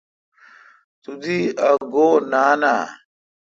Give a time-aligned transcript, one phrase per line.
[1.01, 2.79] تو دی ا گو°نان آہ۔